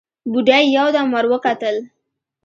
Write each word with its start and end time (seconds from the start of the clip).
بوډۍ 0.31 0.63
يودم 0.77 1.07
ور 1.13 1.25
وکتل: 1.33 1.75